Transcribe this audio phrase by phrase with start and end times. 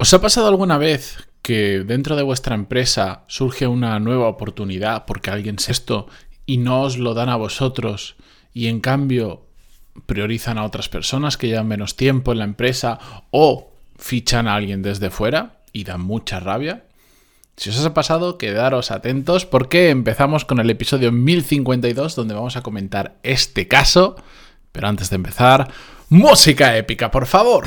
[0.00, 5.28] ¿Os ha pasado alguna vez que dentro de vuestra empresa surge una nueva oportunidad porque
[5.28, 6.08] alguien se esto
[6.46, 8.16] y no os lo dan a vosotros
[8.54, 9.44] y en cambio
[10.06, 12.98] priorizan a otras personas que llevan menos tiempo en la empresa
[13.30, 16.84] o fichan a alguien desde fuera y dan mucha rabia?
[17.58, 22.62] Si os ha pasado, quedaros atentos porque empezamos con el episodio 1052 donde vamos a
[22.62, 24.16] comentar este caso.
[24.72, 25.70] Pero antes de empezar,
[26.08, 27.66] música épica, por favor.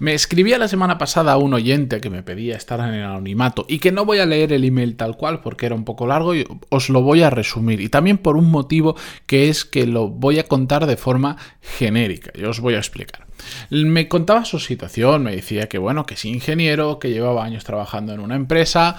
[0.00, 3.80] Me escribía la semana pasada un oyente que me pedía estar en el anonimato y
[3.80, 6.46] que no voy a leer el email tal cual porque era un poco largo y
[6.70, 7.82] os lo voy a resumir.
[7.82, 12.30] Y también por un motivo que es que lo voy a contar de forma genérica
[12.34, 13.26] y os voy a explicar.
[13.68, 18.14] Me contaba su situación, me decía que bueno, que es ingeniero, que llevaba años trabajando
[18.14, 18.96] en una empresa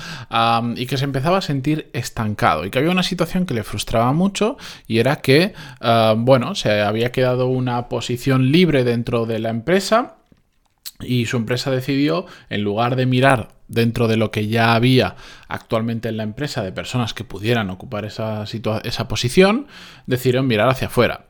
[0.76, 4.14] y que se empezaba a sentir estancado y que había una situación que le frustraba
[4.14, 4.56] mucho
[4.86, 5.56] y era que,
[6.18, 10.18] bueno, se había quedado una posición libre dentro de la empresa
[11.04, 15.16] y su empresa decidió, en lugar de mirar dentro de lo que ya había
[15.48, 18.44] actualmente en la empresa de personas que pudieran ocupar esa,
[18.84, 19.68] esa posición,
[20.06, 21.26] decidieron mirar hacia afuera.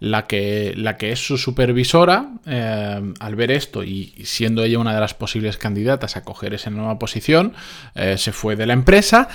[0.00, 4.94] La que, la que es su supervisora, eh, al ver esto y siendo ella una
[4.94, 7.52] de las posibles candidatas a coger esa nueva posición,
[7.94, 9.28] eh, se fue de la empresa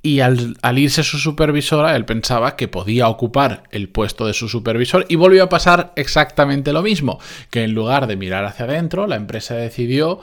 [0.00, 4.48] y al, al, irse su supervisora, él pensaba que podía ocupar el puesto de su
[4.48, 7.18] supervisor y volvió a pasar exactamente lo mismo,
[7.50, 10.20] que en lugar de mirar hacia adentro, la empresa decidió...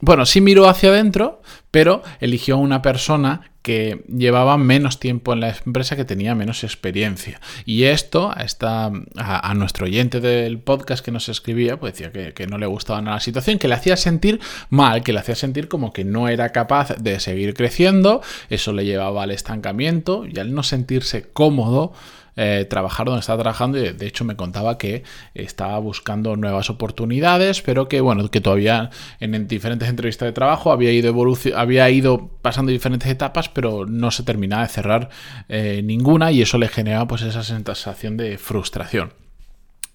[0.00, 5.40] bueno, sí miró hacia adentro, pero eligió a una persona que llevaba menos tiempo en
[5.40, 7.40] la empresa, que tenía menos experiencia.
[7.66, 12.46] Y esto a, a, nuestro oyente del podcast que nos escribía, pues decía que, que,
[12.46, 15.68] no le gustaba nada la situación, que le hacía sentir mal, que le hacía sentir
[15.68, 20.54] como que no era capaz de seguir creciendo, eso le llevaba al estancamiento y al
[20.54, 21.92] no sentirse cómodo
[22.36, 25.02] eh, trabajar donde estaba trabajando y de hecho me contaba que
[25.34, 30.92] estaba buscando nuevas oportunidades, pero que bueno, que todavía en, diferentes entrevistas de trabajo había
[30.92, 31.14] ido
[31.56, 35.08] había ido pasando diferentes etapas, pero no se terminaba de cerrar
[35.48, 39.12] eh, ninguna y eso le generaba pues esa sensación de frustración.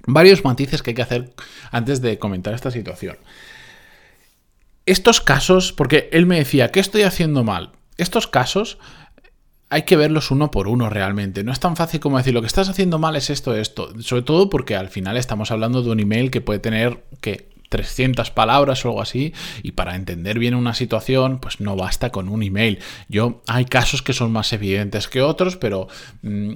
[0.07, 1.33] Varios matices que hay que hacer
[1.71, 3.17] antes de comentar esta situación.
[4.85, 7.71] Estos casos, porque él me decía, ¿qué estoy haciendo mal?
[7.97, 8.77] Estos casos
[9.69, 11.43] hay que verlos uno por uno realmente.
[11.43, 13.99] No es tan fácil como decir lo que estás haciendo mal es esto, esto.
[14.01, 18.31] Sobre todo porque al final estamos hablando de un email que puede tener que 300
[18.31, 22.41] palabras o algo así, y para entender bien una situación, pues no basta con un
[22.41, 22.79] email.
[23.09, 25.89] Yo hay casos que son más evidentes que otros, pero
[26.21, 26.53] mm,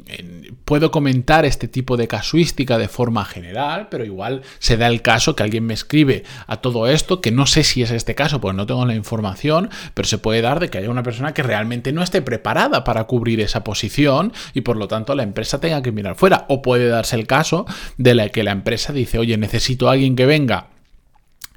[0.64, 5.36] puedo comentar este tipo de casuística de forma general, pero igual se da el caso
[5.36, 8.56] que alguien me escribe a todo esto, que no sé si es este caso, pues
[8.56, 11.92] no tengo la información, pero se puede dar de que haya una persona que realmente
[11.92, 15.92] no esté preparada para cubrir esa posición y por lo tanto la empresa tenga que
[15.92, 16.46] mirar fuera.
[16.48, 17.66] O puede darse el caso
[17.98, 20.68] de la que la empresa dice, oye, necesito a alguien que venga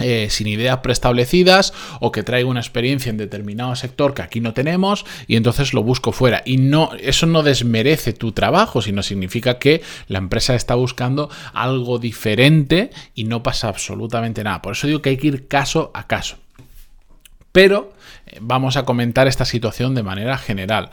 [0.02, 4.52] eh, sin ideas preestablecidas o que traiga una experiencia en determinado sector que aquí no
[4.52, 6.42] tenemos y entonces lo busco fuera.
[6.44, 11.98] Y no, eso no desmerece tu trabajo, sino significa que la empresa está buscando algo
[11.98, 14.60] diferente y no pasa absolutamente nada.
[14.62, 16.36] Por eso digo que hay que ir caso a caso.
[17.52, 17.92] Pero
[18.26, 20.90] eh, vamos a comentar esta situación de manera general.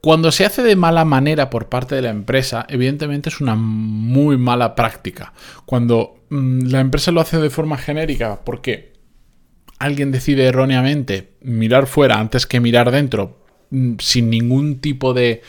[0.00, 4.36] cuando se hace de mala manera por parte de la empresa, evidentemente es una muy
[4.38, 5.32] mala práctica.
[5.66, 8.92] Cuando la empresa lo hace de forma genérica porque
[9.78, 15.42] alguien decide erróneamente mirar fuera antes que mirar dentro mm, sin ningún tipo de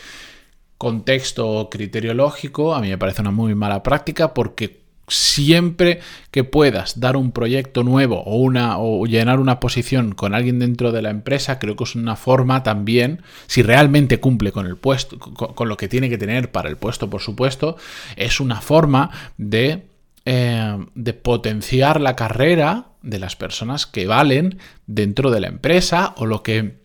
[0.76, 6.00] contexto o criterio lógico, a mí me parece una muy mala práctica porque siempre
[6.30, 10.92] que puedas dar un proyecto nuevo o, una, o llenar una posición con alguien dentro
[10.92, 15.18] de la empresa, creo que es una forma también, si realmente cumple con el puesto,
[15.18, 17.76] con, lo que tiene que tener para el puesto, por supuesto,
[18.16, 19.86] es una forma de,
[20.24, 26.26] eh, de potenciar la carrera de las personas que valen dentro de la empresa o
[26.26, 26.78] lo que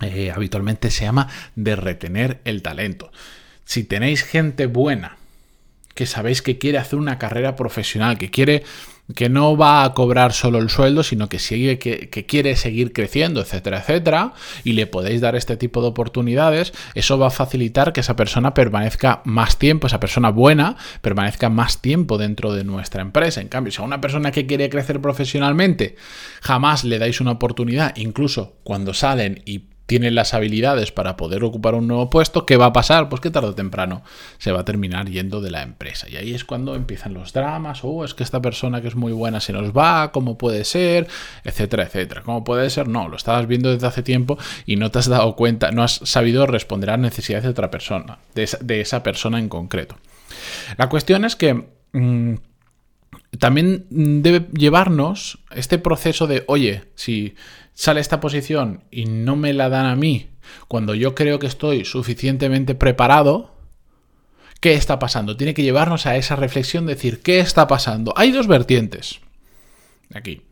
[0.00, 3.10] eh, habitualmente se llama de retener el talento.
[3.64, 5.16] Si tenéis gente buena,
[5.94, 8.64] que sabéis que quiere hacer una carrera profesional, que quiere
[9.14, 13.42] que no va a cobrar solo el sueldo, sino que, sigue, que, quiere seguir creciendo,
[13.42, 14.32] etcétera, etcétera,
[14.64, 18.54] y le podéis dar este tipo de oportunidades, eso va a facilitar que esa persona
[18.54, 23.42] permanezca más tiempo, esa persona buena, permanezca más tiempo dentro de nuestra empresa.
[23.42, 25.96] En cambio, si a una persona que quiere crecer profesionalmente
[26.40, 31.74] jamás le dais una oportunidad, incluso cuando salen y tiene las habilidades para poder ocupar
[31.74, 33.08] un nuevo puesto, ¿qué va a pasar?
[33.08, 34.02] Pues que tarde o temprano
[34.38, 36.08] se va a terminar yendo de la empresa.
[36.08, 39.12] Y ahí es cuando empiezan los dramas, oh, es que esta persona que es muy
[39.12, 41.06] buena se nos va, ¿cómo puede ser?
[41.44, 42.22] Etcétera, etcétera.
[42.22, 42.88] ¿Cómo puede ser?
[42.88, 46.00] No, lo estabas viendo desde hace tiempo y no te has dado cuenta, no has
[46.04, 49.96] sabido responder a las necesidades de otra persona, de esa, persona en concreto.
[50.78, 51.66] La cuestión es que...
[51.92, 52.34] Mm,
[53.38, 57.34] también debe llevarnos este proceso de, oye, si
[57.74, 60.30] sale esta posición y no me la dan a mí
[60.68, 63.54] cuando yo creo que estoy suficientemente preparado,
[64.60, 65.36] ¿qué está pasando?
[65.36, 68.12] Tiene que llevarnos a esa reflexión, de decir, ¿qué está pasando?
[68.16, 69.20] Hay dos vertientes
[70.14, 70.42] aquí.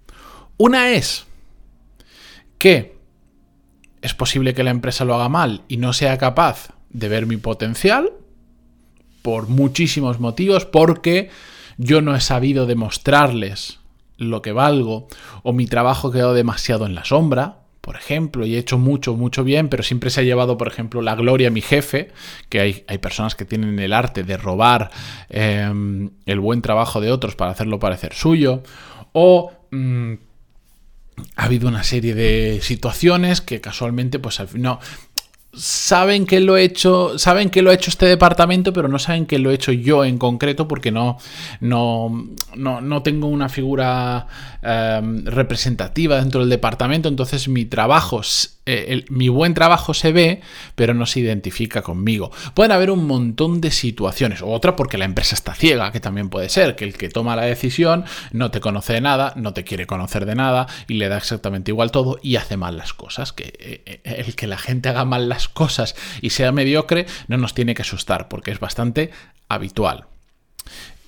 [0.57, 1.27] Una es
[2.59, 2.97] que
[4.03, 7.37] es posible que la empresa lo haga mal y no sea capaz de ver mi
[7.37, 8.13] potencial
[9.23, 11.31] por muchísimos motivos, porque
[11.77, 13.81] yo no he sabido demostrarles
[14.17, 15.09] lo que valgo
[15.43, 19.43] o mi trabajo quedado demasiado en la sombra, por ejemplo, y he hecho mucho, mucho
[19.43, 22.13] bien, pero siempre se ha llevado, por ejemplo, la gloria a mi jefe,
[22.49, 24.91] que hay, hay personas que tienen el arte de robar
[25.29, 28.63] em, el buen trabajo de otros para hacerlo parecer suyo,
[29.13, 29.53] o...
[29.71, 30.15] Mm,
[31.37, 34.81] ha habido una serie de situaciones que casualmente, pues no,
[35.55, 39.27] saben que lo he hecho, saben que lo ha hecho este departamento, pero no saben
[39.27, 41.19] que lo he hecho yo en concreto porque no,
[41.61, 42.11] no,
[42.57, 44.27] no, tengo una figura
[44.63, 48.23] em, representativa dentro del departamento, entonces mi trabajo
[48.65, 50.41] eh, mi buen trabajo se ve,
[50.77, 52.31] pero no se identifica conmigo.
[52.55, 56.49] Pueden haber un montón de situaciones, otra porque la empresa está ciega, que también puede
[56.49, 59.87] ser, que el que toma la decisión no te conoce de nada, no te quiere
[59.87, 63.33] conocer de nada y le da exactamente igual todo y hace mal las cosas.
[63.33, 67.37] Que eh, eh, el que la gente haga mal las cosas y sea mediocre no
[67.37, 69.11] nos tiene que asustar, porque es bastante
[69.49, 70.07] habitual.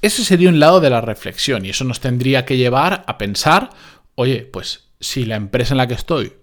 [0.02, 3.70] Ese sería un lado de la reflexión y eso nos tendría que llevar a pensar,
[4.14, 6.34] oye, pues si la empresa en la que estoy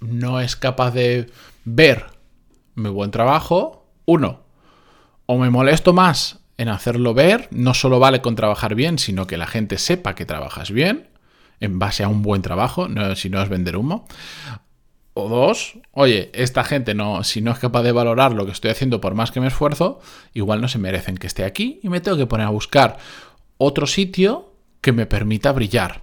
[0.00, 1.30] no es capaz de
[1.64, 2.06] ver
[2.74, 4.44] mi buen trabajo, uno,
[5.26, 9.36] o me molesto más en hacerlo ver, no solo vale con trabajar bien, sino que
[9.36, 11.08] la gente sepa que trabajas bien,
[11.60, 14.06] en base a un buen trabajo, si no es vender humo.
[15.18, 18.70] O dos, oye, esta gente no, si no es capaz de valorar lo que estoy
[18.70, 19.98] haciendo por más que me esfuerzo,
[20.34, 22.98] igual no se merecen que esté aquí y me tengo que poner a buscar
[23.56, 24.52] otro sitio
[24.82, 26.02] que me permita brillar.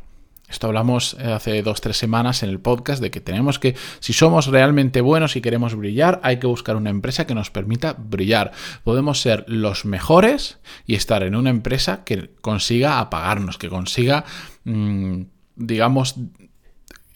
[0.50, 4.13] Esto hablamos eh, hace dos, tres semanas en el podcast de que tenemos que, si
[4.13, 8.51] somos realmente buenos y queremos brillar, hay que buscar una empresa que nos permita brillar.
[8.83, 10.57] Podemos ser los mejores
[10.88, 14.25] y estar en una empresa que consiga apagarnos, que consiga,
[14.63, 15.21] mm,
[15.56, 16.16] digamos,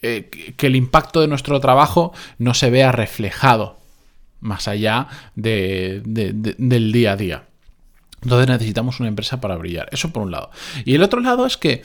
[0.01, 3.77] eh, que el impacto de nuestro trabajo no se vea reflejado
[4.39, 6.03] más allá del
[6.91, 7.43] día a día.
[8.21, 9.89] Entonces necesitamos una empresa para brillar.
[9.91, 10.51] Eso por un lado.
[10.85, 11.83] Y el otro lado es que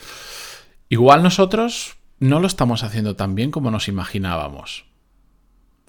[0.93, 4.85] Igual nosotros no lo estamos haciendo tan bien como nos imaginábamos.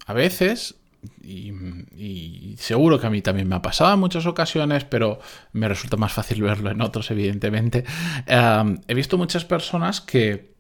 [0.07, 0.77] A veces,
[1.23, 5.21] y, seguro que a mí también me ha pasado en muchas ocasiones, pero
[5.53, 7.85] me resulta más fácil verlo en otros, evidentemente,
[8.27, 10.54] he visto muchas personas que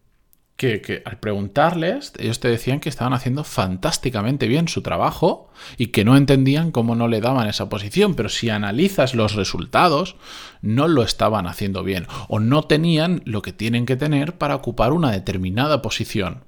[0.56, 6.05] que, al preguntarles, ellos te decían que estaban haciendo fantásticamente bien su trabajo y que
[6.05, 10.17] no entendían cómo no le daban esa posición, pero si analizas los resultados,
[10.62, 14.93] no lo estaban haciendo bien o no tenían lo que tienen que tener para ocupar
[14.93, 16.45] una determinada posición.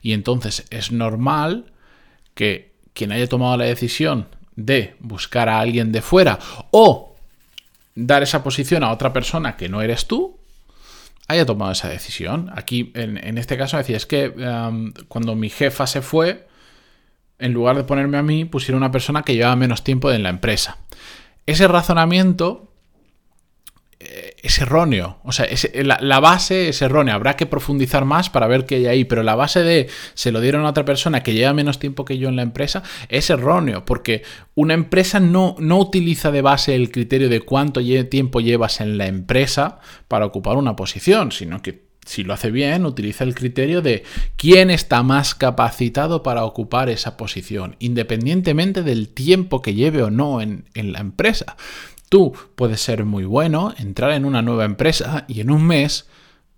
[0.00, 1.72] Y entonces es normal
[2.34, 6.38] que quien haya tomado la decisión de buscar a alguien de fuera
[6.70, 7.16] o
[7.96, 10.38] dar esa posición a otra persona que no eres tú,
[11.28, 12.50] haya tomado esa decisión.
[12.54, 14.32] Aquí, en, este caso, decía, es que
[15.08, 16.46] cuando mi jefa se fue,
[17.38, 20.28] en lugar de ponerme a mí, pusieron una persona que llevaba menos tiempo en la
[20.28, 20.78] empresa.
[21.46, 22.73] Ese razonamiento
[24.42, 25.18] es erróneo.
[25.24, 25.46] O sea,
[25.82, 27.14] la, base es errónea.
[27.14, 29.04] Habrá que profundizar más para ver qué hay ahí.
[29.04, 32.18] Pero la base de se lo dieron a otra persona que lleva menos tiempo que
[32.18, 33.84] yo en la empresa es erróneo.
[33.84, 34.22] Porque
[34.54, 37.80] una empresa no, no utiliza de base el criterio de cuánto
[38.10, 42.84] tiempo llevas en la empresa para ocupar una posición, sino que si lo hace bien,
[42.84, 44.04] utiliza el criterio de
[44.36, 50.40] quién está más capacitado para ocupar esa posición, independientemente del tiempo que lleve o no
[50.40, 51.56] en, en la empresa.
[52.14, 56.08] Tú puedes ser muy bueno, entrar en una nueva empresa y en un mes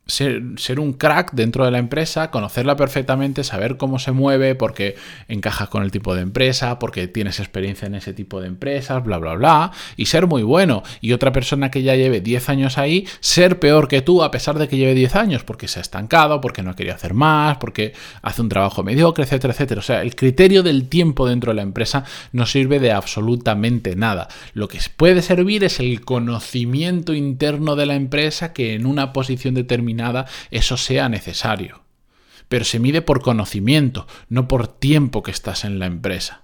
[0.06, 4.94] ser, un crack dentro de la empresa, conocerla perfectamente, saber cómo se mueve, porque
[5.28, 9.18] encajas con el tipo de empresa, porque tienes experiencia en ese tipo de empresas, bla,
[9.18, 10.84] bla, bla, y ser muy bueno.
[11.00, 14.58] Y otra persona que ya lleve 10 años ahí, ser peor que tú a pesar
[14.58, 17.92] de que lleve 10 años, porque se ha estancado, porque no quería hacer más, porque
[18.22, 19.80] hace un trabajo mediocre, etcétera, etcétera.
[19.80, 24.28] O sea, el criterio del tiempo dentro de la empresa no sirve de absolutamente nada.
[24.54, 29.54] Lo que puede servir es el conocimiento interno de la empresa que en una posición
[29.54, 29.95] determinada
[30.50, 31.82] eso sea necesario.
[32.48, 36.42] pero se mide por conocimiento, no por tiempo que estás en la empresa.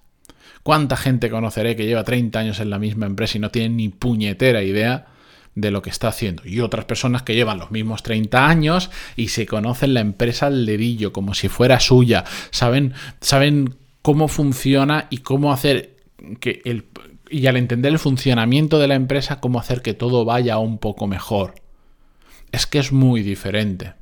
[0.62, 3.88] ¿Cuánta gente conoceré que lleva 30 años en la misma empresa y no tiene ni
[3.88, 5.06] puñetera idea
[5.54, 6.42] de lo que está haciendo?
[6.46, 10.66] Y otras personas que llevan los mismos 30 años y se conocen la empresa al
[10.66, 15.96] dedillo, como si fuera suya, saben, saben cómo funciona y cómo hacer
[16.40, 16.86] que el...
[17.28, 21.06] Y al entender el funcionamiento de la empresa, cómo hacer que todo vaya un poco
[21.06, 21.54] mejor.
[22.52, 23.94] Es que es muy diferente.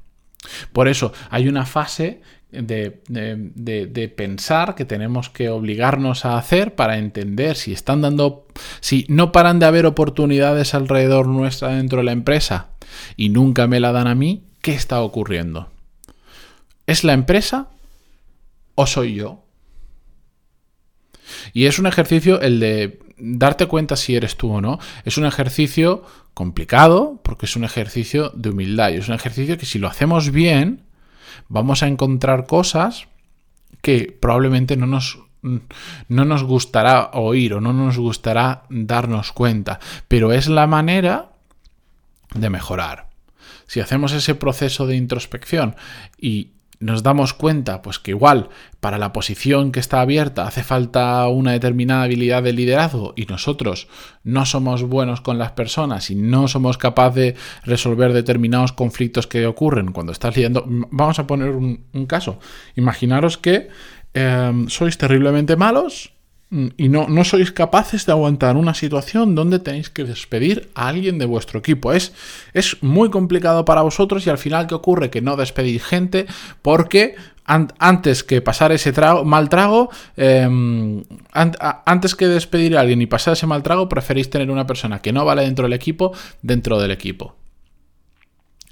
[0.72, 7.56] Por eso hay una fase de, pensar que tenemos que obligarnos a hacer para entender
[7.56, 8.46] si están dando,
[8.80, 12.70] si no paran de haber oportunidades alrededor nuestra dentro de la empresa
[13.16, 15.70] y nunca me la dan a mí, ¿qué está ocurriendo?
[16.86, 17.68] ¿Es la empresa
[18.74, 19.44] o soy yo?
[21.52, 24.78] Y es un ejercicio el de darte cuenta si eres tú o no.
[25.04, 29.66] Es un ejercicio complicado porque es un ejercicio de humildad y es un ejercicio que
[29.66, 30.82] si lo hacemos bien,
[31.48, 33.08] vamos a encontrar cosas
[33.82, 40.32] que probablemente no nos, no nos gustará oír o no nos gustará darnos cuenta, pero
[40.32, 41.30] es la manera
[42.34, 43.08] de mejorar.
[43.66, 45.76] Si hacemos ese proceso de introspección
[46.18, 48.48] y nos damos cuenta, pues que igual
[48.80, 53.86] para la posición que está abierta hace falta una determinada habilidad de liderazgo y nosotros
[54.24, 59.46] no somos buenos con las personas y no somos capaces de resolver determinados conflictos que
[59.46, 60.64] ocurren cuando estás lidiando.
[60.66, 62.38] Vamos a poner un, caso.
[62.76, 63.68] Imaginaros que
[64.14, 66.14] eh, sois terriblemente malos
[66.50, 71.18] y no, no sois capaces de aguantar una situación donde tenéis que despedir a alguien
[71.18, 71.92] de vuestro equipo.
[71.92, 72.12] Es,
[72.54, 75.10] es muy complicado para vosotros y al final, ¿qué ocurre?
[75.10, 76.26] Que no despedís gente
[76.60, 77.14] porque
[77.44, 78.92] antes que pasar ese
[79.24, 81.02] mal trago, em,
[81.32, 85.12] antes que despedir a alguien y pasar ese mal trago, preferís tener una persona que
[85.12, 87.39] no vale dentro del equipo dentro del equipo.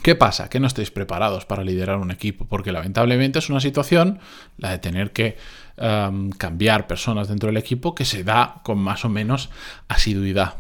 [0.03, 0.49] ¿Qué pasa?
[0.49, 4.21] Que no estáis preparados para liderar un equipo, porque lamentablemente es una situación,
[4.57, 5.37] la de tener que
[5.77, 9.51] em, cambiar personas dentro del equipo, que se da con más o menos
[9.89, 10.59] asiduidad.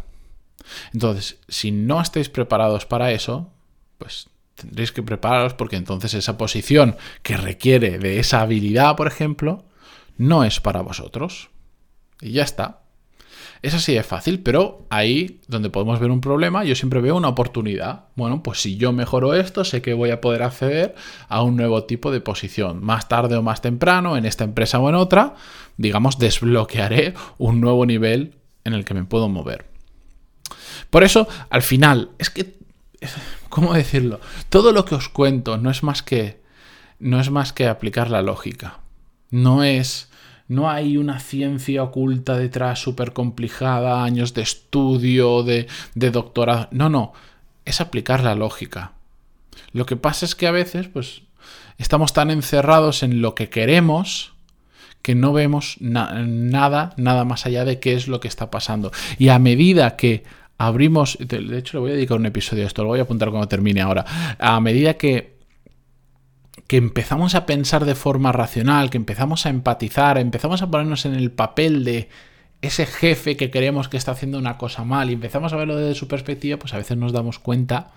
[0.92, 3.50] Entonces, si no estáis preparados para eso,
[3.96, 9.64] pues tendréis que prepararos porque entonces esa posición que requiere de esa habilidad, por ejemplo,
[10.16, 11.50] no es para vosotros.
[12.20, 12.82] Y ya está.
[13.62, 17.28] Es así de fácil, pero ahí donde podemos ver un problema, yo siempre veo una
[17.28, 18.04] oportunidad.
[18.14, 20.94] Bueno, pues si yo mejoro esto, sé que voy a poder acceder
[21.28, 22.84] a un nuevo tipo de posición.
[22.84, 25.34] Más tarde o más temprano, en esta empresa o en otra,
[25.76, 28.34] digamos, desbloquearé un nuevo nivel
[28.64, 29.66] en el que me puedo mover.
[30.90, 32.54] Por eso, al final, es que,
[33.48, 34.20] ¿cómo decirlo?
[34.48, 36.40] Todo lo que os cuento no es más que,
[37.00, 38.80] no es más que aplicar la lógica.
[39.30, 40.07] No es
[40.48, 46.68] no hay una ciencia oculta detrás súper complicada, años de estudio, de, doctorado.
[46.70, 47.12] No, no,
[47.66, 48.92] es aplicar la lógica.
[49.72, 51.22] Lo que pasa es que a veces, pues,
[51.76, 54.32] estamos tan encerrados en lo que queremos
[55.02, 58.90] que no vemos nada, nada más allá de qué es lo que está pasando.
[59.18, 60.24] Y a medida que
[60.58, 63.30] abrimos, de hecho le voy a dedicar un episodio a esto, lo voy a apuntar
[63.30, 64.04] cuando termine ahora,
[64.38, 65.37] a medida que
[66.68, 71.14] que empezamos a pensar de forma racional, que empezamos a empatizar, empezamos a ponernos en
[71.14, 72.10] el papel de
[72.60, 75.98] ese jefe que creemos que está haciendo una cosa mal y empezamos a verlo desde
[75.98, 77.92] su perspectiva, pues a veces nos damos cuenta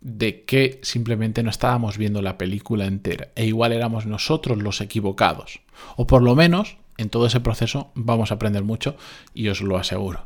[0.00, 5.60] de que simplemente no estábamos viendo la película entera e igual éramos nosotros los equivocados.
[5.96, 8.96] O por lo menos en todo ese proceso vamos a aprender mucho
[9.34, 10.24] y os lo aseguro.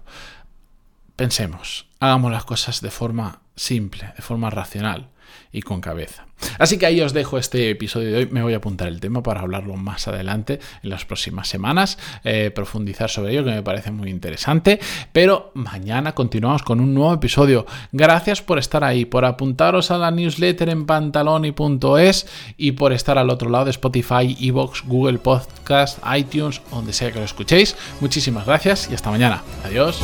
[1.17, 5.09] Pensemos, hagamos las cosas de forma simple, de forma racional
[5.53, 6.27] y con cabeza.
[6.59, 8.29] Así que ahí os dejo este episodio de hoy.
[8.31, 12.51] Me voy a apuntar el tema para hablarlo más adelante en las próximas semanas, eh,
[12.55, 14.79] profundizar sobre ello que me parece muy interesante.
[15.13, 17.67] Pero mañana continuamos con un nuevo episodio.
[17.93, 23.31] Gracias por estar ahí, por apuntaros a la newsletter en pantaloni.es y por estar al
[23.31, 27.77] otro lado de Spotify, Evox, Google Podcast, iTunes, donde sea que lo escuchéis.
[28.01, 29.43] Muchísimas gracias y hasta mañana.
[29.65, 30.01] Adiós.